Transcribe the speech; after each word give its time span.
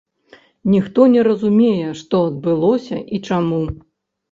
Ніхто 0.75 1.05
не 1.15 1.21
разумее, 1.27 1.91
што 2.01 2.23
адбылося 2.31 2.97
і 3.15 3.23
чаму. 3.31 3.63